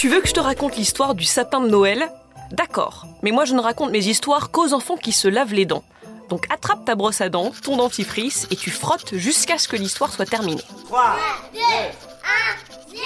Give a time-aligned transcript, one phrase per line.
[0.00, 2.10] Tu veux que je te raconte l'histoire du sapin de Noël?
[2.52, 5.84] D'accord, mais moi je ne raconte mes histoires qu'aux enfants qui se lavent les dents.
[6.30, 10.10] Donc attrape ta brosse à dents, ton dentifrice et tu frottes jusqu'à ce que l'histoire
[10.10, 10.62] soit terminée.
[10.86, 11.16] 3,
[11.52, 11.64] 2, 1,
[12.92, 13.02] 0,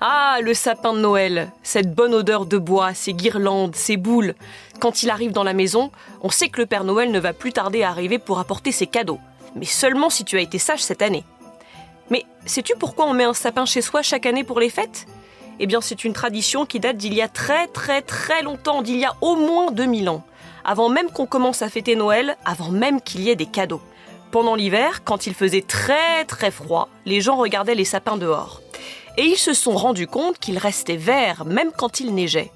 [0.00, 4.34] Ah, le sapin de Noël, cette bonne odeur de bois, ses guirlandes, ses boules.
[4.80, 7.52] Quand il arrive dans la maison, on sait que le Père Noël ne va plus
[7.52, 9.20] tarder à arriver pour apporter ses cadeaux.
[9.54, 11.22] Mais seulement si tu as été sage cette année.
[12.10, 15.06] Mais sais-tu pourquoi on met un sapin chez soi chaque année pour les fêtes?
[15.60, 18.98] Eh bien, c'est une tradition qui date d'il y a très très très longtemps, d'il
[18.98, 20.24] y a au moins 2000 ans.
[20.64, 23.82] Avant même qu'on commence à fêter Noël, avant même qu'il y ait des cadeaux.
[24.30, 28.60] Pendant l'hiver, quand il faisait très très froid, les gens regardaient les sapins dehors.
[29.16, 32.52] Et ils se sont rendus compte qu'ils restaient verts même quand il neigeait.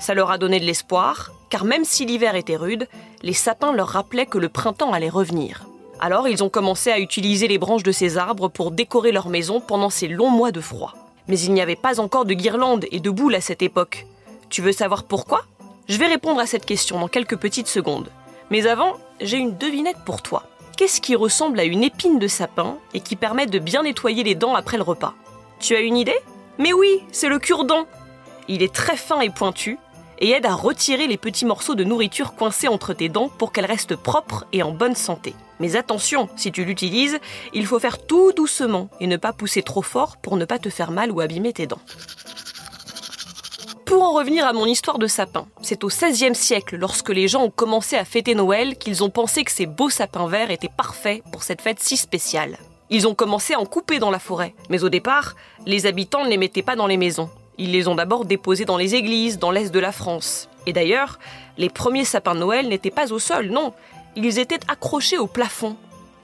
[0.00, 2.88] Ça leur a donné de l'espoir, car même si l'hiver était rude,
[3.22, 5.66] les sapins leur rappelaient que le printemps allait revenir.
[6.00, 9.60] Alors ils ont commencé à utiliser les branches de ces arbres pour décorer leur maison
[9.60, 10.94] pendant ces longs mois de froid.
[11.28, 14.06] Mais il n'y avait pas encore de guirlandes et de boules à cette époque.
[14.50, 15.44] Tu veux savoir pourquoi?
[15.88, 18.10] Je vais répondre à cette question dans quelques petites secondes.
[18.50, 20.44] Mais avant, j'ai une devinette pour toi.
[20.76, 24.34] Qu'est-ce qui ressemble à une épine de sapin et qui permet de bien nettoyer les
[24.34, 25.14] dents après le repas?
[25.60, 26.18] Tu as une idée?
[26.58, 27.86] Mais oui, c'est le cure-dent.
[28.48, 29.78] Il est très fin et pointu
[30.18, 33.66] et aide à retirer les petits morceaux de nourriture coincés entre tes dents pour qu'elles
[33.66, 35.34] restent propres et en bonne santé.
[35.60, 37.18] Mais attention, si tu l'utilises,
[37.52, 40.68] il faut faire tout doucement et ne pas pousser trop fort pour ne pas te
[40.68, 41.80] faire mal ou abîmer tes dents.
[43.86, 47.44] Pour en revenir à mon histoire de sapin, c'est au XVIe siècle, lorsque les gens
[47.44, 51.22] ont commencé à fêter Noël, qu'ils ont pensé que ces beaux sapins verts étaient parfaits
[51.30, 52.58] pour cette fête si spéciale.
[52.90, 55.34] Ils ont commencé à en couper dans la forêt, mais au départ,
[55.66, 57.30] les habitants ne les mettaient pas dans les maisons.
[57.58, 60.48] Ils les ont d'abord déposés dans les églises, dans l'est de la France.
[60.66, 61.18] Et d'ailleurs,
[61.56, 63.72] les premiers sapins de Noël n'étaient pas au sol, non,
[64.16, 65.76] ils étaient accrochés au plafond.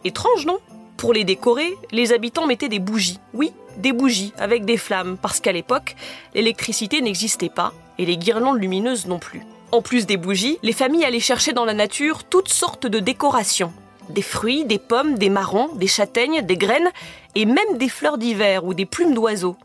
[0.04, 0.58] Étrange, non?
[0.96, 3.20] Pour les décorer, les habitants mettaient des bougies.
[3.32, 5.96] Oui, des bougies avec des flammes, parce qu'à l'époque,
[6.34, 9.42] l'électricité n'existait pas et les guirlandes lumineuses non plus.
[9.72, 13.72] En plus des bougies, les familles allaient chercher dans la nature toutes sortes de décorations.
[14.08, 16.90] Des fruits, des pommes, des marrons, des châtaignes, des graines
[17.36, 19.56] et même des fleurs d'hiver ou des plumes d'oiseaux.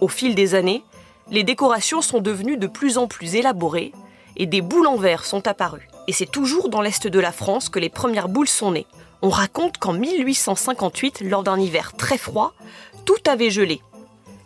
[0.00, 0.82] Au fil des années,
[1.30, 3.92] les décorations sont devenues de plus en plus élaborées
[4.36, 5.88] et des boules en verre sont apparues.
[6.08, 8.86] Et c'est toujours dans l'est de la France que les premières boules sont nées.
[9.22, 12.54] On raconte qu'en 1858, lors d'un hiver très froid,
[13.04, 13.80] tout avait gelé.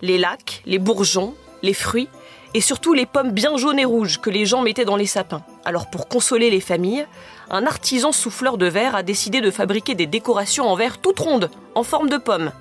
[0.03, 2.09] Les lacs, les bourgeons, les fruits
[2.53, 5.43] et surtout les pommes bien jaunes et rouges que les gens mettaient dans les sapins.
[5.65, 7.07] Alors pour consoler les familles,
[7.51, 11.51] un artisan souffleur de verre a décidé de fabriquer des décorations en verre toutes rondes,
[11.75, 12.53] en forme de pommes.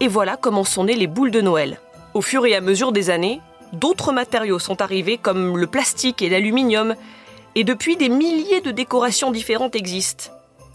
[0.00, 1.80] Et voilà comment sont nées les boules de Noël.
[2.16, 3.42] Au fur et à mesure des années,
[3.74, 6.94] d'autres matériaux sont arrivés comme le plastique et l'aluminium,
[7.54, 10.30] et depuis des milliers de décorations différentes existent.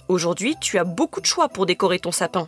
[0.08, 2.48] Aujourd'hui, tu as beaucoup de choix pour décorer ton sapin.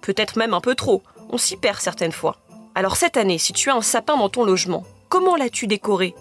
[0.00, 2.38] Peut-être même un peu trop, on s'y perd certaines fois.
[2.74, 6.14] Alors cette année, si tu as un sapin dans ton logement, comment l'as-tu décoré?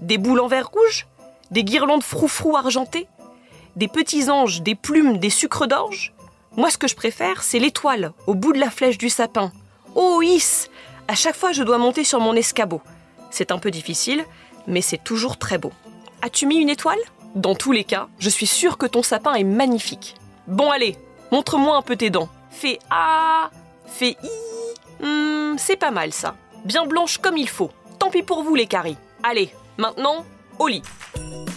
[0.00, 1.06] Des boules en verre rouge?
[1.50, 3.06] Des guirlandes froufrou argentées?
[3.76, 6.14] Des petits anges, des plumes, des sucres d'orge?
[6.56, 9.52] Moi ce que je préfère, c'est l'étoile au bout de la flèche du sapin.
[9.94, 10.70] Oh Is
[11.08, 12.80] À chaque fois je dois monter sur mon escabeau.
[13.30, 14.24] C'est un peu difficile,
[14.66, 15.72] mais c'est toujours très beau.
[16.22, 16.98] As-tu mis une étoile?
[17.34, 20.14] Dans tous les cas, je suis sûre que ton sapin est magnifique.
[20.46, 20.96] Bon allez,
[21.30, 22.28] montre-moi un peu tes dents.
[22.50, 23.50] Fais A,
[23.86, 25.04] fais I.
[25.04, 26.34] Hmm, c'est pas mal ça.
[26.64, 27.70] Bien blanche comme il faut.
[27.98, 28.96] Tant pis pour vous les caries.
[29.22, 30.24] Allez, maintenant,
[30.58, 30.82] au lit.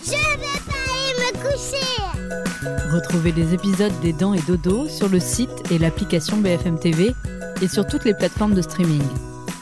[0.04, 1.90] Je vais pas aller me coucher.
[2.92, 7.12] Retrouvez les épisodes des Dents et Dodo sur le site et l'application BFM TV
[7.62, 9.04] et sur toutes les plateformes de streaming.